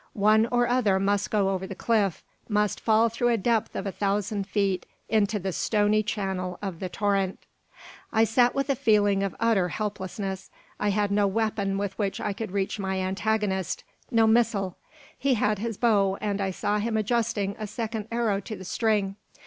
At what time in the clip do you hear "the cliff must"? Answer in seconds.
1.67-2.79